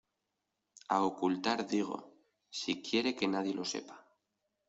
[0.95, 1.99] a ocultar digo.
[2.59, 3.95] si quiere que nadie lo sepa.